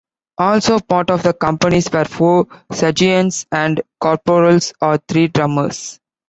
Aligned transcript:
Also 0.39 0.79
part 0.79 1.11
of 1.11 1.21
the 1.21 1.31
companies 1.31 1.91
were 1.91 2.05
four 2.05 2.47
sergeants 2.71 3.45
and 3.51 3.83
corporals 3.99 4.73
and 4.81 4.99
three 5.07 5.27
drummers. 5.27 5.99